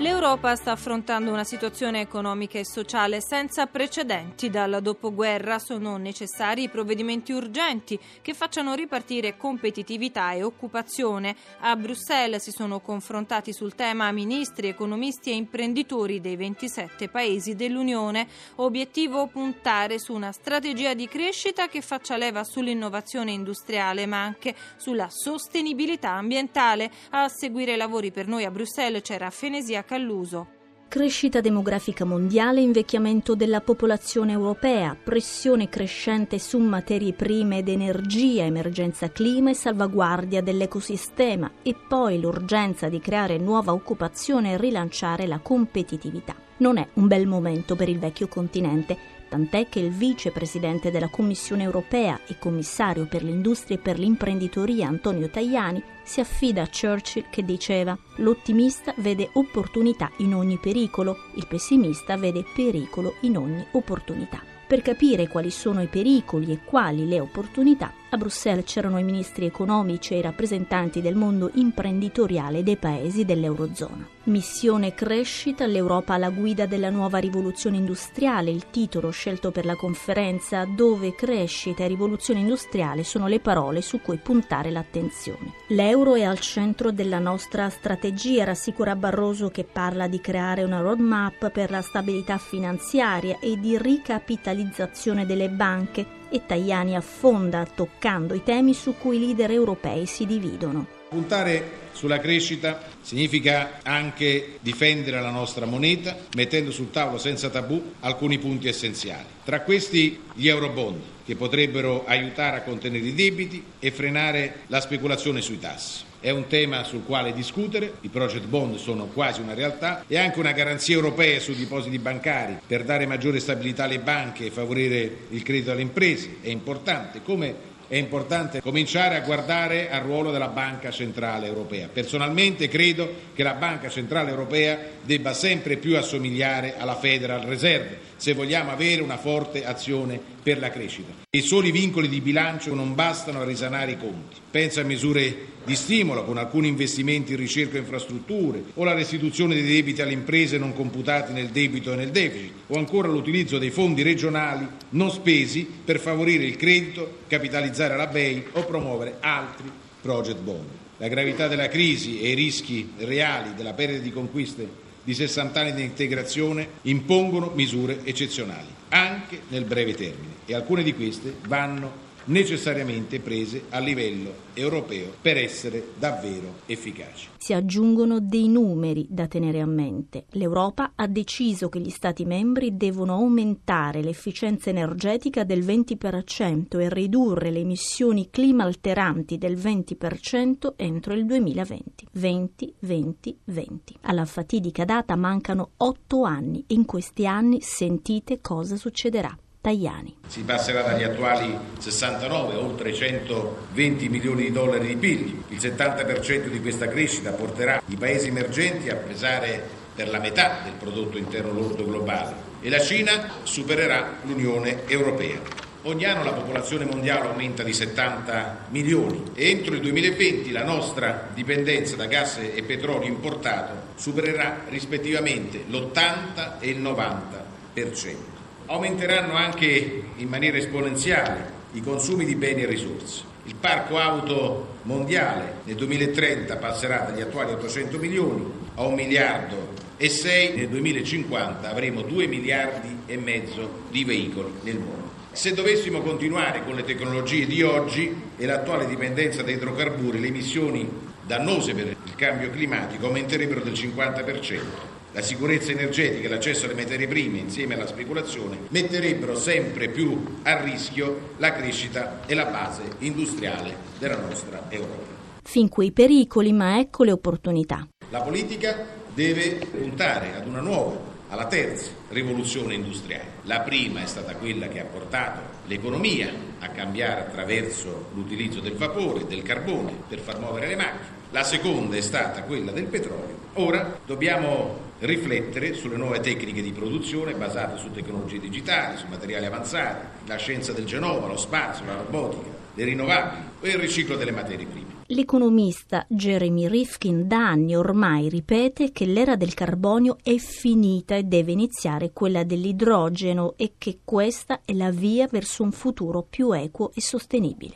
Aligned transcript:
L'Europa 0.00 0.56
sta 0.56 0.72
affrontando 0.72 1.30
una 1.30 1.44
situazione 1.44 2.00
economica 2.00 2.58
e 2.58 2.64
sociale 2.64 3.20
senza 3.20 3.66
precedenti 3.66 4.48
dal 4.48 4.78
dopoguerra. 4.80 5.58
Sono 5.58 5.98
necessari 5.98 6.70
provvedimenti 6.70 7.32
urgenti 7.32 8.00
che 8.22 8.32
facciano 8.32 8.72
ripartire 8.72 9.36
competitività 9.36 10.32
e 10.32 10.42
occupazione. 10.42 11.36
A 11.58 11.76
Bruxelles 11.76 12.42
si 12.42 12.50
sono 12.50 12.80
confrontati 12.80 13.52
sul 13.52 13.74
tema 13.74 14.10
ministri, 14.10 14.68
economisti 14.68 15.32
e 15.32 15.34
imprenditori 15.34 16.22
dei 16.22 16.36
27 16.36 17.10
paesi 17.10 17.54
dell'Unione. 17.54 18.26
Obiettivo 18.54 19.26
puntare 19.26 19.98
su 19.98 20.14
una 20.14 20.32
strategia 20.32 20.94
di 20.94 21.08
crescita 21.08 21.68
che 21.68 21.82
faccia 21.82 22.16
leva 22.16 22.42
sull'innovazione 22.42 23.32
industriale 23.32 24.06
ma 24.06 24.22
anche 24.22 24.54
sulla 24.78 25.08
sostenibilità 25.10 26.12
ambientale. 26.12 26.90
A 27.10 27.28
seguire 27.28 27.74
i 27.74 27.76
lavori 27.76 28.10
per 28.10 28.28
noi 28.28 28.46
a 28.46 28.50
Bruxelles 28.50 29.02
c'era 29.02 29.28
Fenesia 29.28 29.88
Calluso. 29.90 30.46
Crescita 30.86 31.40
demografica 31.40 32.04
mondiale, 32.04 32.60
invecchiamento 32.60 33.34
della 33.34 33.60
popolazione 33.60 34.30
europea, 34.30 34.94
pressione 34.94 35.68
crescente 35.68 36.38
su 36.38 36.60
materie 36.60 37.12
prime 37.12 37.58
ed 37.58 37.68
energia, 37.68 38.44
emergenza 38.44 39.10
clima 39.10 39.50
e 39.50 39.54
salvaguardia 39.54 40.42
dell'ecosistema 40.42 41.50
e 41.62 41.74
poi 41.74 42.20
l'urgenza 42.20 42.88
di 42.88 43.00
creare 43.00 43.38
nuova 43.38 43.72
occupazione 43.72 44.52
e 44.52 44.58
rilanciare 44.58 45.26
la 45.26 45.40
competitività. 45.40 46.36
Non 46.58 46.76
è 46.76 46.86
un 46.94 47.08
bel 47.08 47.26
momento 47.26 47.74
per 47.74 47.88
il 47.88 47.98
vecchio 47.98 48.28
continente 48.28 48.96
tant'è 49.30 49.68
che 49.68 49.78
il 49.78 49.90
vicepresidente 49.90 50.90
della 50.90 51.08
Commissione 51.08 51.62
europea 51.62 52.20
e 52.26 52.36
commissario 52.38 53.06
per 53.06 53.22
l'industria 53.22 53.76
e 53.76 53.80
per 53.80 53.98
l'imprenditoria 53.98 54.88
Antonio 54.88 55.30
Tajani 55.30 55.82
si 56.02 56.20
affida 56.20 56.62
a 56.62 56.68
Churchill 56.68 57.26
che 57.30 57.44
diceva 57.44 57.96
l'ottimista 58.16 58.92
vede 58.96 59.30
opportunità 59.34 60.10
in 60.18 60.34
ogni 60.34 60.58
pericolo, 60.58 61.16
il 61.36 61.46
pessimista 61.46 62.16
vede 62.16 62.44
pericolo 62.54 63.14
in 63.20 63.36
ogni 63.36 63.64
opportunità. 63.70 64.42
Per 64.66 64.82
capire 64.82 65.28
quali 65.28 65.50
sono 65.50 65.80
i 65.80 65.86
pericoli 65.86 66.52
e 66.52 66.64
quali 66.64 67.06
le 67.06 67.20
opportunità, 67.20 67.92
a 68.12 68.16
Bruxelles 68.16 68.64
c'erano 68.64 68.98
i 68.98 69.04
ministri 69.04 69.46
economici 69.46 70.14
e 70.14 70.18
i 70.18 70.22
rappresentanti 70.22 71.00
del 71.00 71.14
mondo 71.14 71.50
imprenditoriale 71.54 72.62
dei 72.62 72.76
paesi 72.76 73.24
dell'Eurozona. 73.24 74.06
Missione 74.24 74.94
crescita, 74.94 75.66
l'Europa 75.66 76.14
alla 76.14 76.30
guida 76.30 76.66
della 76.66 76.90
nuova 76.90 77.18
rivoluzione 77.18 77.76
industriale, 77.76 78.50
il 78.50 78.68
titolo 78.70 79.10
scelto 79.10 79.50
per 79.50 79.64
la 79.64 79.76
conferenza 79.76 80.64
dove 80.64 81.14
crescita 81.14 81.84
e 81.84 81.88
rivoluzione 81.88 82.40
industriale 82.40 83.04
sono 83.04 83.28
le 83.28 83.40
parole 83.40 83.80
su 83.80 84.00
cui 84.00 84.18
puntare 84.18 84.70
l'attenzione. 84.70 85.52
L'euro 85.68 86.14
è 86.14 86.22
al 86.22 86.40
centro 86.40 86.90
della 86.90 87.18
nostra 87.18 87.68
strategia, 87.70 88.44
rassicura 88.44 88.96
Barroso 88.96 89.50
che 89.50 89.64
parla 89.64 90.08
di 90.08 90.20
creare 90.20 90.64
una 90.64 90.80
roadmap 90.80 91.50
per 91.50 91.70
la 91.70 91.80
stabilità 91.80 92.38
finanziaria 92.38 93.38
e 93.40 93.58
di 93.58 93.78
ricapitalizzazione 93.78 95.26
delle 95.26 95.48
banche 95.48 96.18
e 96.30 96.46
Tajani 96.46 96.96
affonda 96.96 97.66
toccando 97.66 98.34
i 98.34 98.42
temi 98.42 98.74
su 98.74 98.94
cui 98.98 99.16
i 99.16 99.20
leader 99.20 99.50
europei 99.50 100.06
si 100.06 100.26
dividono. 100.26 100.86
Puntare 101.08 101.88
sulla 101.92 102.20
crescita 102.20 102.80
significa 103.00 103.80
anche 103.82 104.58
difendere 104.60 105.20
la 105.20 105.30
nostra 105.30 105.66
moneta, 105.66 106.16
mettendo 106.36 106.70
sul 106.70 106.90
tavolo 106.90 107.18
senza 107.18 107.50
tabù 107.50 107.94
alcuni 108.00 108.38
punti 108.38 108.68
essenziali. 108.68 109.24
Tra 109.44 109.62
questi 109.62 110.20
gli 110.34 110.46
eurobond, 110.46 111.00
che 111.24 111.34
potrebbero 111.34 112.04
aiutare 112.06 112.58
a 112.58 112.62
contenere 112.62 113.06
i 113.06 113.14
debiti 113.14 113.62
e 113.78 113.90
frenare 113.90 114.60
la 114.68 114.80
speculazione 114.80 115.40
sui 115.40 115.58
tassi. 115.58 116.08
È 116.22 116.28
un 116.28 116.48
tema 116.48 116.84
sul 116.84 117.06
quale 117.06 117.32
discutere, 117.32 117.94
i 118.02 118.08
project 118.08 118.44
bond 118.44 118.76
sono 118.76 119.06
quasi 119.06 119.40
una 119.40 119.54
realtà 119.54 120.04
e 120.06 120.18
anche 120.18 120.38
una 120.38 120.52
garanzia 120.52 120.94
europea 120.94 121.40
sui 121.40 121.56
depositi 121.56 121.98
bancari 121.98 122.58
per 122.66 122.84
dare 122.84 123.06
maggiore 123.06 123.40
stabilità 123.40 123.84
alle 123.84 124.00
banche 124.00 124.44
e 124.44 124.50
favorire 124.50 125.16
il 125.30 125.42
credito 125.42 125.70
alle 125.70 125.80
imprese 125.80 126.36
è 126.42 126.50
importante, 126.50 127.22
come 127.22 127.68
è 127.88 127.96
importante 127.96 128.60
cominciare 128.60 129.16
a 129.16 129.20
guardare 129.20 129.90
al 129.90 130.02
ruolo 130.02 130.30
della 130.30 130.48
Banca 130.48 130.90
Centrale 130.90 131.46
Europea. 131.46 131.88
Personalmente 131.90 132.68
credo 132.68 133.12
che 133.34 133.42
la 133.42 133.54
Banca 133.54 133.88
Centrale 133.88 134.28
Europea 134.28 134.78
debba 135.02 135.32
sempre 135.32 135.78
più 135.78 135.96
assomigliare 135.96 136.74
alla 136.76 136.96
Federal 136.96 137.40
Reserve 137.40 138.08
se 138.20 138.34
vogliamo 138.34 138.70
avere 138.70 139.00
una 139.00 139.16
forte 139.16 139.64
azione 139.64 140.20
per 140.50 140.58
la 140.58 140.70
crescita. 140.70 141.12
I 141.30 141.42
soli 141.42 141.70
vincoli 141.70 142.08
di 142.08 142.20
bilancio 142.20 142.74
non 142.74 142.96
bastano 142.96 143.40
a 143.40 143.44
risanare 143.44 143.92
i 143.92 143.96
conti. 143.96 144.34
Penso 144.50 144.80
a 144.80 144.82
misure 144.82 145.46
di 145.64 145.76
stimolo 145.76 146.24
con 146.24 146.38
alcuni 146.38 146.66
investimenti 146.66 147.32
in 147.32 147.38
ricerca 147.38 147.76
e 147.76 147.80
infrastrutture 147.80 148.60
o 148.74 148.82
la 148.82 148.94
restituzione 148.94 149.54
dei 149.54 149.62
debiti 149.62 150.02
alle 150.02 150.12
imprese 150.12 150.58
non 150.58 150.74
computati 150.74 151.32
nel 151.32 151.50
debito 151.50 151.92
e 151.92 151.96
nel 151.96 152.10
deficit 152.10 152.52
o 152.66 152.78
ancora 152.78 153.06
l'utilizzo 153.06 153.58
dei 153.58 153.70
fondi 153.70 154.02
regionali 154.02 154.66
non 154.90 155.12
spesi 155.12 155.68
per 155.84 156.00
favorire 156.00 156.42
il 156.42 156.56
credito, 156.56 157.18
capitalizzare 157.28 157.96
la 157.96 158.08
BEI 158.08 158.46
o 158.54 158.64
promuovere 158.64 159.18
altri 159.20 159.70
project 160.00 160.40
bond. 160.40 160.66
La 160.96 161.06
gravità 161.06 161.46
della 161.46 161.68
crisi 161.68 162.20
e 162.20 162.30
i 162.30 162.34
rischi 162.34 162.94
reali 162.98 163.54
della 163.54 163.72
perdita 163.72 164.02
di 164.02 164.10
conquiste 164.10 164.88
di 165.02 165.14
60 165.14 165.60
anni 165.60 165.74
di 165.74 165.82
integrazione 165.82 166.68
impongono 166.82 167.52
misure 167.54 168.00
eccezionali, 168.04 168.68
anche 168.90 169.42
nel 169.48 169.64
breve 169.64 169.94
termine, 169.94 170.34
e 170.50 170.54
alcune 170.56 170.82
di 170.82 170.94
queste 170.94 171.36
vanno 171.46 172.08
necessariamente 172.24 173.20
prese 173.20 173.66
a 173.68 173.78
livello 173.78 174.48
europeo 174.52 175.12
per 175.20 175.36
essere 175.36 175.92
davvero 175.96 176.62
efficaci. 176.66 177.28
Si 177.38 177.52
aggiungono 177.52 178.18
dei 178.18 178.48
numeri 178.48 179.06
da 179.08 179.28
tenere 179.28 179.60
a 179.60 179.66
mente. 179.66 180.24
L'Europa 180.30 180.92
ha 180.96 181.06
deciso 181.06 181.68
che 181.68 181.78
gli 181.78 181.88
Stati 181.88 182.24
membri 182.24 182.76
devono 182.76 183.14
aumentare 183.14 184.02
l'efficienza 184.02 184.70
energetica 184.70 185.44
del 185.44 185.64
20% 185.64 186.80
e 186.80 186.88
ridurre 186.88 187.50
le 187.50 187.60
emissioni 187.60 188.28
clima 188.28 188.64
alteranti 188.64 189.38
del 189.38 189.56
20% 189.56 190.72
entro 190.74 191.14
il 191.14 191.26
2020. 191.26 192.08
20, 192.10 192.74
20, 192.80 193.38
20. 193.44 193.96
Alla 194.02 194.24
fatidica 194.24 194.84
data 194.84 195.14
mancano 195.14 195.70
otto 195.76 196.24
anni 196.24 196.64
e 196.66 196.74
in 196.74 196.84
questi 196.84 197.24
anni 197.24 197.60
sentite 197.60 198.40
cosa 198.40 198.74
succederà. 198.74 199.36
Tajani. 199.60 200.16
Si 200.26 200.40
passerà 200.40 200.80
dagli 200.80 201.02
attuali 201.02 201.54
69 201.78 202.54
a 202.54 202.58
oltre 202.58 202.94
120 202.94 204.08
milioni 204.08 204.44
di 204.44 204.52
dollari 204.52 204.86
di 204.86 204.96
PIL. 204.96 205.42
Il 205.48 205.58
70% 205.58 206.46
di 206.46 206.60
questa 206.60 206.88
crescita 206.88 207.32
porterà 207.32 207.82
i 207.88 207.96
paesi 207.96 208.28
emergenti 208.28 208.88
a 208.88 208.96
pesare 208.96 209.78
per 209.94 210.08
la 210.08 210.18
metà 210.18 210.60
del 210.64 210.72
prodotto 210.78 211.18
interno 211.18 211.52
lordo 211.52 211.84
globale 211.84 212.48
e 212.62 212.70
la 212.70 212.80
Cina 212.80 213.32
supererà 213.42 214.18
l'Unione 214.22 214.86
Europea. 214.86 215.38
Ogni 215.82 216.04
anno 216.04 216.24
la 216.24 216.32
popolazione 216.32 216.86
mondiale 216.86 217.28
aumenta 217.28 217.62
di 217.62 217.72
70 217.72 218.66
milioni 218.68 219.24
e 219.34 219.50
entro 219.50 219.74
il 219.74 219.80
2020 219.80 220.52
la 220.52 220.64
nostra 220.64 221.28
dipendenza 221.34 221.96
da 221.96 222.06
gas 222.06 222.38
e 222.38 222.62
petrolio 222.62 223.08
importato 223.08 223.94
supererà 223.96 224.64
rispettivamente 224.68 225.64
l'80 225.68 226.60
e 226.60 226.68
il 226.68 226.80
90%. 226.82 228.39
Aumenteranno 228.70 229.34
anche 229.34 230.02
in 230.14 230.28
maniera 230.28 230.56
esponenziale 230.56 231.58
i 231.72 231.80
consumi 231.80 232.24
di 232.24 232.36
beni 232.36 232.62
e 232.62 232.66
risorse. 232.66 233.24
Il 233.46 233.56
parco 233.56 233.98
auto 233.98 234.76
mondiale 234.82 235.54
nel 235.64 235.74
2030 235.74 236.54
passerà 236.54 236.98
dagli 236.98 237.20
attuali 237.20 237.50
800 237.50 237.98
milioni 237.98 238.48
a 238.76 238.84
1 238.84 238.94
miliardo 238.94 239.70
e 239.96 240.08
6, 240.08 240.54
nel 240.54 240.68
2050 240.68 241.68
avremo 241.68 242.02
2 242.02 242.28
miliardi 242.28 242.98
e 243.06 243.16
mezzo 243.16 243.86
di 243.90 244.04
veicoli 244.04 244.52
nel 244.62 244.78
mondo. 244.78 245.10
Se 245.32 245.52
dovessimo 245.52 246.00
continuare 246.02 246.62
con 246.62 246.76
le 246.76 246.84
tecnologie 246.84 247.46
di 247.46 247.62
oggi 247.62 248.14
e 248.36 248.46
l'attuale 248.46 248.86
dipendenza 248.86 249.42
da 249.42 249.50
idrocarburi, 249.50 250.20
le 250.20 250.28
emissioni 250.28 250.88
dannose 251.26 251.74
per 251.74 251.88
il 251.88 252.14
cambio 252.14 252.50
climatico 252.50 253.06
aumenterebbero 253.06 253.62
del 253.62 253.72
50%. 253.72 254.99
La 255.12 255.22
sicurezza 255.22 255.72
energetica 255.72 256.26
e 256.26 256.30
l'accesso 256.30 256.66
alle 256.66 256.74
materie 256.74 257.08
prime 257.08 257.38
insieme 257.38 257.74
alla 257.74 257.88
speculazione 257.88 258.58
metterebbero 258.68 259.36
sempre 259.36 259.88
più 259.88 260.38
a 260.42 260.62
rischio 260.62 261.30
la 261.38 261.52
crescita 261.52 262.20
e 262.26 262.34
la 262.34 262.44
base 262.44 262.82
industriale 262.98 263.74
della 263.98 264.18
nostra 264.18 264.66
Europa. 264.68 265.18
Fin 265.42 265.68
qui 265.68 265.86
i 265.86 265.92
pericoli, 265.92 266.52
ma 266.52 266.78
ecco 266.78 267.02
le 267.02 267.10
opportunità. 267.10 267.88
La 268.10 268.20
politica 268.20 268.86
deve 269.12 269.66
puntare 269.68 270.36
ad 270.36 270.46
una 270.46 270.60
nuova 270.60 271.08
alla 271.28 271.46
terza 271.46 271.90
rivoluzione 272.10 272.74
industriale. 272.74 273.38
La 273.42 273.60
prima 273.60 274.02
è 274.02 274.06
stata 274.06 274.36
quella 274.36 274.68
che 274.68 274.80
ha 274.80 274.84
portato 274.84 275.40
l'economia 275.66 276.32
a 276.60 276.68
cambiare 276.68 277.22
attraverso 277.22 278.10
l'utilizzo 278.14 278.60
del 278.60 278.74
vapore, 278.74 279.26
del 279.26 279.42
carbone 279.42 279.92
per 280.08 280.20
far 280.20 280.38
muovere 280.38 280.68
le 280.68 280.76
macchine. 280.76 281.18
La 281.32 281.42
seconda 281.42 281.96
è 281.96 282.00
stata 282.00 282.44
quella 282.44 282.70
del 282.70 282.86
petrolio. 282.86 283.38
Ora 283.54 283.98
dobbiamo 284.06 284.89
riflettere 285.00 285.74
sulle 285.74 285.96
nuove 285.96 286.20
tecniche 286.20 286.62
di 286.62 286.72
produzione 286.72 287.34
basate 287.34 287.78
su 287.78 287.90
tecnologie 287.90 288.38
digitali, 288.38 288.98
su 288.98 289.06
materiali 289.08 289.46
avanzati, 289.46 290.06
la 290.26 290.36
scienza 290.36 290.72
del 290.72 290.84
genoma, 290.84 291.26
lo 291.26 291.36
spazio, 291.36 291.84
la 291.86 291.96
robotica, 291.96 292.48
le 292.74 292.84
rinnovabili 292.84 293.42
e 293.60 293.68
il 293.70 293.78
riciclo 293.78 294.16
delle 294.16 294.32
materie 294.32 294.66
prime. 294.66 294.99
L'economista 295.12 296.06
Jeremy 296.08 296.68
Rifkin 296.68 297.26
da 297.26 297.48
anni 297.48 297.74
ormai 297.74 298.28
ripete 298.28 298.92
che 298.92 299.06
l'era 299.06 299.34
del 299.34 299.54
carbonio 299.54 300.18
è 300.22 300.36
finita 300.36 301.16
e 301.16 301.24
deve 301.24 301.50
iniziare 301.50 302.12
quella 302.12 302.44
dell'idrogeno 302.44 303.54
e 303.56 303.72
che 303.76 303.98
questa 304.04 304.60
è 304.64 304.72
la 304.72 304.92
via 304.92 305.26
verso 305.28 305.64
un 305.64 305.72
futuro 305.72 306.24
più 306.30 306.52
equo 306.52 306.92
e 306.94 307.00
sostenibile. 307.00 307.74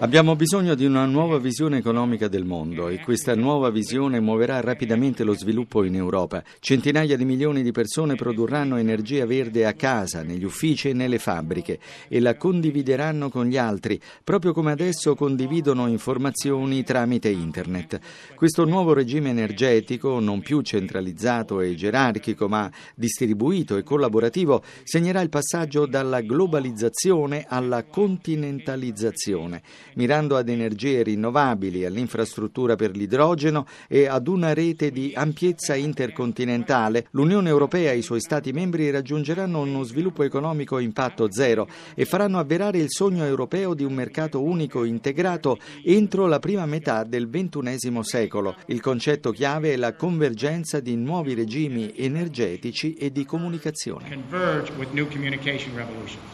Abbiamo 0.00 0.36
bisogno 0.36 0.74
di 0.74 0.84
una 0.84 1.06
nuova 1.06 1.38
visione 1.38 1.78
economica 1.78 2.28
del 2.28 2.44
mondo 2.44 2.88
e 2.88 3.00
questa 3.00 3.34
nuova 3.34 3.70
visione 3.70 4.20
muoverà 4.20 4.60
rapidamente 4.60 5.24
lo 5.24 5.32
sviluppo 5.32 5.82
in 5.84 5.94
Europa. 5.94 6.44
Centinaia 6.60 7.16
di 7.16 7.24
milioni 7.24 7.62
di 7.62 7.72
persone 7.72 8.16
produrranno 8.16 8.76
energia 8.76 9.24
verde 9.24 9.64
a 9.64 9.72
casa, 9.72 10.22
negli 10.22 10.44
uffici 10.44 10.90
e 10.90 10.92
nelle 10.92 11.18
fabbriche 11.18 11.78
e 12.06 12.20
la 12.20 12.36
condivideranno 12.36 13.30
con 13.30 13.46
gli 13.46 13.56
altri, 13.56 13.98
proprio 14.22 14.52
come 14.52 14.72
adesso 14.72 15.04
spesso 15.06 15.14
condividono 15.14 15.86
informazioni 15.86 16.82
tramite 16.82 17.28
internet. 17.28 18.00
Questo 18.34 18.64
nuovo 18.64 18.92
regime 18.92 19.30
energetico, 19.30 20.18
non 20.18 20.40
più 20.40 20.62
centralizzato 20.62 21.60
e 21.60 21.76
gerarchico, 21.76 22.48
ma 22.48 22.68
distribuito 22.96 23.76
e 23.76 23.84
collaborativo, 23.84 24.62
segnerà 24.82 25.20
il 25.20 25.28
passaggio 25.28 25.86
dalla 25.86 26.22
globalizzazione 26.22 27.44
alla 27.48 27.84
continentalizzazione, 27.84 29.62
mirando 29.94 30.36
ad 30.36 30.48
energie 30.48 31.04
rinnovabili, 31.04 31.84
all'infrastruttura 31.84 32.74
per 32.74 32.96
l'idrogeno 32.96 33.66
e 33.88 34.06
ad 34.06 34.26
una 34.26 34.54
rete 34.54 34.90
di 34.90 35.12
ampiezza 35.14 35.76
intercontinentale. 35.76 37.06
L'Unione 37.10 37.48
Europea 37.48 37.92
e 37.92 37.98
i 37.98 38.02
suoi 38.02 38.20
Stati 38.20 38.52
membri 38.52 38.90
raggiungeranno 38.90 39.60
uno 39.60 39.84
sviluppo 39.84 40.24
economico 40.24 40.78
impatto 40.78 41.30
zero 41.30 41.68
e 41.94 42.04
faranno 42.04 42.38
avverare 42.38 42.78
il 42.78 42.90
sogno 42.90 43.24
europeo 43.24 43.74
di 43.74 43.84
un 43.84 43.92
mercato 43.92 44.42
unico 44.42 44.84
in 44.84 44.95
integrato 44.96 45.58
entro 45.84 46.26
la 46.26 46.38
prima 46.38 46.66
metà 46.66 47.04
del 47.04 47.28
XXI 47.28 47.98
secolo. 48.02 48.56
Il 48.66 48.80
concetto 48.80 49.30
chiave 49.30 49.74
è 49.74 49.76
la 49.76 49.94
convergenza 49.94 50.80
di 50.80 50.96
nuovi 50.96 51.34
regimi 51.34 51.92
energetici 51.96 52.94
e 52.94 53.12
di 53.12 53.24
comunicazione. 53.24 54.24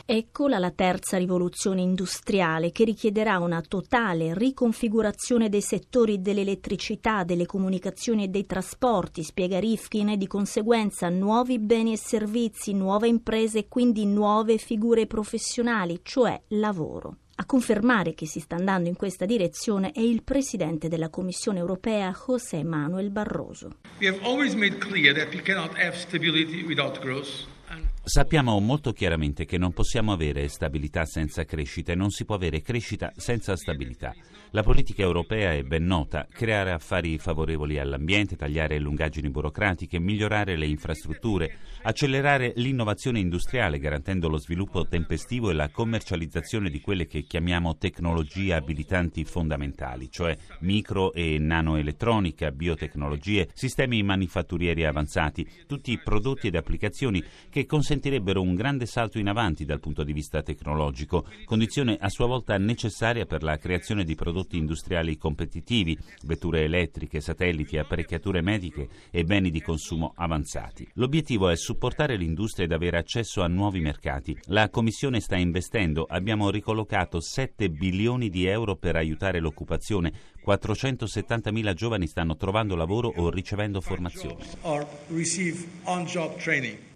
Eccola 0.07 0.59
la 0.59 0.71
terza 0.71 1.19
rivoluzione 1.19 1.81
industriale 1.81 2.73
che 2.73 2.85
richiederà 2.85 3.39
una 3.39 3.61
totale 3.61 4.35
riconfigurazione 4.35 5.49
dei 5.49 5.61
settori 5.61 6.21
dell'elettricità, 6.21 7.25
delle 7.25 7.47
comunicazioni 7.47 8.25
e 8.25 8.29
dei 8.29 8.47
trasporti, 8.47 9.23
spiega 9.23 9.59
Rifkin, 9.59 10.11
e 10.11 10.17
di 10.17 10.27
conseguenza 10.27 11.09
nuovi 11.09 11.59
beni 11.59 11.93
e 11.93 11.97
servizi, 11.97 12.73
nuove 12.73 13.09
imprese 13.09 13.59
e 13.61 13.69
quindi 13.69 14.07
nuove 14.07 14.59
figure 14.59 15.07
professionali, 15.07 16.01
cioè 16.03 16.41
lavoro. 16.49 17.17
A 17.43 17.45
confermare 17.45 18.15
che 18.15 18.25
si 18.25 18.39
sta 18.39 18.55
andando 18.55 18.89
in 18.89 18.95
questa 18.95 19.25
direzione 19.25 19.91
è 19.91 19.99
il 19.99 20.23
presidente 20.23 20.87
della 20.87 21.11
Commissione 21.11 21.59
europea 21.59 22.15
José 22.15 22.63
Manuel 22.63 23.11
Barroso. 23.11 23.79
We 23.99 24.07
have 24.07 24.21
always 24.23 24.55
made 24.55 24.79
clear 24.79 25.13
that 25.13 25.35
we 25.35 25.43
cannot 25.43 25.77
have 25.77 25.97
stability 25.97 26.63
without 26.63 27.01
growth. 27.01 27.49
Sappiamo 28.05 28.59
molto 28.59 28.93
chiaramente 28.93 29.45
che 29.45 29.59
non 29.59 29.73
possiamo 29.73 30.11
avere 30.13 30.49
stabilità 30.49 31.05
senza 31.05 31.45
crescita 31.45 31.93
e 31.93 31.95
non 31.95 32.11
si 32.11 32.25
può 32.25 32.35
avere 32.35 32.61
crescita 32.61 33.13
senza 33.15 33.55
stabilità. 33.55 34.13
La 34.51 34.65
politica 34.65 35.03
europea 35.03 35.53
è 35.53 35.63
ben 35.63 35.87
nota, 35.87 36.27
creare 36.29 36.73
affari 36.73 37.17
favorevoli 37.17 37.79
all'ambiente, 37.79 38.35
tagliare 38.35 38.81
lungaggini 38.81 39.31
burocratiche, 39.31 40.01
migliorare 40.01 40.57
le 40.57 40.67
infrastrutture, 40.67 41.57
accelerare 41.83 42.53
l'innovazione 42.57 43.21
industriale 43.21 43.79
garantendo 43.79 44.29
lo 44.29 44.37
sviluppo 44.37 44.85
tempestivo 44.87 45.51
e 45.51 45.55
la 45.55 45.71
commercializzazione 45.71 46.71
di 46.71 46.81
quelle 46.81 47.07
che 47.07 47.23
chiamiamo 47.23 47.77
tecnologie 47.77 48.53
abilitanti 48.53 49.25
fondamentali, 49.25 50.11
cioè 50.11 50.37
micro 50.61 51.13
e 51.15 51.39
nanoelettronica, 51.39 52.51
biotecnologie, 52.51 53.49
sistemi 53.55 54.03
manifatturieri 54.03 54.85
avanzati, 54.85 55.49
tutti 55.69 55.97
prodotti 55.99 56.49
ed 56.49 56.57
applicazioni 56.57 57.23
che 57.49 57.65
consentirebbero 57.93 58.41
un 58.41 58.55
grande 58.55 58.87
salto 58.87 59.19
in 59.19 59.29
avanti 59.29 59.67
dal 59.67 59.79
punto 59.79 60.03
di 60.03 60.15
vista 60.15 60.43
tecnologico, 60.43 61.27
condizione 61.45 61.99
a 62.01 62.09
sua 62.09 62.25
volta 62.27 62.57
necessaria 62.57 63.27
per 63.27 63.43
la 63.43 63.59
creazione 63.59 64.05
di 64.05 64.15
prodotti 64.15 64.57
industriali 64.57 65.19
competitivi, 65.19 65.99
vetture 66.25 66.63
elettriche, 66.63 67.21
satelliti, 67.21 67.77
apparecchiature 67.77 68.41
mediche 68.41 68.89
e 69.11 69.25
beni 69.25 69.51
di 69.51 69.61
consumo 69.61 70.15
avanzati. 70.17 70.89
L'obiettivo 70.95 71.51
è 71.51 71.57
supportare 71.57 72.17
l'industria 72.17 72.65
ed 72.65 72.73
avere 72.73 72.97
accesso 72.97 73.43
a 73.43 73.47
nuovi 73.47 73.81
mercati. 73.81 74.35
La 74.47 74.71
Commissione 74.71 75.21
sta 75.21 75.37
investendo, 75.37 76.07
abbiamo 76.09 76.49
ricollocato 76.49 77.21
7 77.21 77.69
bilioni 77.69 78.31
di 78.31 78.47
euro 78.47 78.77
per 78.77 78.97
aiutare 78.97 79.39
l'occupazione, 79.39 80.13
470.000 80.47 81.75
giovani 81.75 82.07
stanno 82.07 82.37
trovando 82.37 82.75
lavoro 82.75 83.13
o 83.15 83.29
ricevendo 83.29 83.83
formazione. 83.83 84.45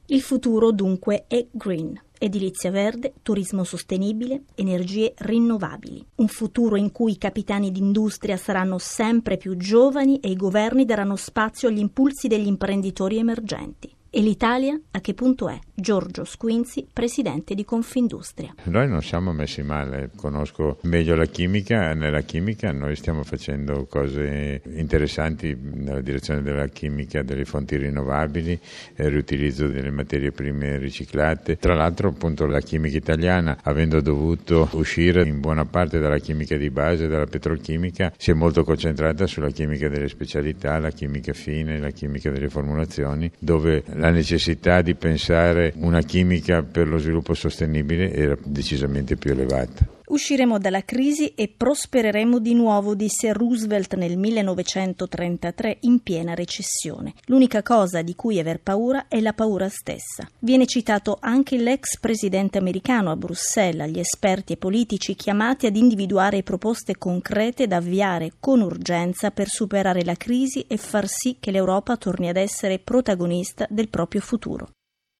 Il 0.08 0.20
futuro 0.20 0.70
dunque 0.70 1.24
è 1.26 1.44
green. 1.50 2.00
Edilizia 2.16 2.70
verde, 2.70 3.14
turismo 3.22 3.64
sostenibile, 3.64 4.44
energie 4.54 5.12
rinnovabili. 5.16 6.06
Un 6.16 6.28
futuro 6.28 6.76
in 6.76 6.92
cui 6.92 7.12
i 7.12 7.18
capitani 7.18 7.72
d'industria 7.72 8.36
saranno 8.36 8.78
sempre 8.78 9.36
più 9.36 9.56
giovani 9.56 10.20
e 10.20 10.30
i 10.30 10.36
governi 10.36 10.84
daranno 10.84 11.16
spazio 11.16 11.68
agli 11.68 11.80
impulsi 11.80 12.28
degli 12.28 12.46
imprenditori 12.46 13.18
emergenti. 13.18 13.96
E 14.16 14.22
l'Italia 14.22 14.80
a 14.92 15.00
che 15.02 15.12
punto 15.12 15.46
è? 15.48 15.58
Giorgio 15.74 16.24
Squinzi, 16.24 16.86
presidente 16.90 17.54
di 17.54 17.66
Confindustria. 17.66 18.54
Noi 18.62 18.88
non 18.88 19.02
siamo 19.02 19.30
messi 19.32 19.62
male, 19.62 20.10
conosco 20.16 20.78
meglio 20.84 21.14
la 21.16 21.26
chimica, 21.26 21.92
nella 21.92 22.22
chimica 22.22 22.72
noi 22.72 22.96
stiamo 22.96 23.24
facendo 23.24 23.84
cose 23.84 24.62
interessanti 24.68 25.54
nella 25.86 26.00
direzione 26.00 26.42
della 26.42 26.66
chimica 26.66 27.22
delle 27.22 27.44
fonti 27.44 27.76
rinnovabili, 27.76 28.58
il 28.96 29.10
riutilizzo 29.10 29.68
delle 29.68 29.90
materie 29.90 30.32
prime 30.32 30.78
riciclate. 30.78 31.56
Tra 31.56 31.74
l'altro 31.74 32.08
appunto 32.08 32.46
la 32.46 32.60
chimica 32.60 32.96
italiana, 32.96 33.58
avendo 33.62 34.00
dovuto 34.00 34.68
uscire 34.72 35.22
in 35.22 35.40
buona 35.40 35.64
parte 35.64 35.98
dalla 35.98 36.18
chimica 36.18 36.56
di 36.56 36.70
base, 36.70 37.06
dalla 37.06 37.26
petrolchimica, 37.26 38.12
si 38.16 38.32
è 38.32 38.34
molto 38.34 38.64
concentrata 38.64 39.26
sulla 39.26 39.50
chimica 39.50 39.88
delle 39.88 40.08
specialità, 40.08 40.78
la 40.78 40.90
chimica 40.90 41.32
fine, 41.32 41.78
la 41.78 41.90
chimica 41.90 42.30
delle 42.30 42.48
formulazioni, 42.48 43.30
dove 43.38 43.84
la 43.94 44.10
necessità 44.10 44.82
di 44.82 44.94
pensare 44.94 45.72
una 45.76 46.02
chimica 46.02 46.62
per 46.62 46.88
lo 46.88 46.98
sviluppo 46.98 47.34
sostenibile 47.34 48.12
era 48.12 48.36
decisamente 48.42 49.16
più 49.16 49.30
elevata. 49.30 49.95
Usciremo 50.16 50.58
dalla 50.58 50.82
crisi 50.82 51.34
e 51.34 51.52
prospereremo 51.54 52.38
di 52.38 52.54
nuovo, 52.54 52.94
disse 52.94 53.34
Roosevelt 53.34 53.96
nel 53.96 54.16
1933 54.16 55.76
in 55.80 56.00
piena 56.00 56.32
recessione. 56.32 57.12
L'unica 57.26 57.62
cosa 57.62 58.00
di 58.00 58.14
cui 58.14 58.38
aver 58.38 58.60
paura 58.60 59.08
è 59.08 59.20
la 59.20 59.34
paura 59.34 59.68
stessa. 59.68 60.26
Viene 60.38 60.64
citato 60.64 61.18
anche 61.20 61.58
l'ex 61.58 61.98
presidente 62.00 62.56
americano 62.56 63.10
a 63.10 63.16
Bruxelles, 63.16 63.82
agli 63.82 63.98
esperti 63.98 64.54
e 64.54 64.56
politici 64.56 65.14
chiamati 65.14 65.66
ad 65.66 65.76
individuare 65.76 66.42
proposte 66.42 66.96
concrete 66.96 67.66
da 67.66 67.76
avviare 67.76 68.32
con 68.40 68.62
urgenza 68.62 69.30
per 69.32 69.48
superare 69.48 70.02
la 70.02 70.14
crisi 70.14 70.64
e 70.66 70.78
far 70.78 71.08
sì 71.08 71.36
che 71.38 71.50
l'Europa 71.50 71.98
torni 71.98 72.30
ad 72.30 72.36
essere 72.36 72.78
protagonista 72.78 73.66
del 73.68 73.90
proprio 73.90 74.22
futuro. 74.22 74.70